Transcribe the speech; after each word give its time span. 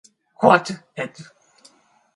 Huot 0.39 0.67
et. 1.03 1.13